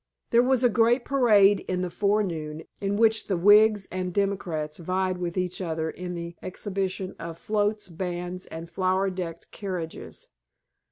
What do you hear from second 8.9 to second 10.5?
decked carriages.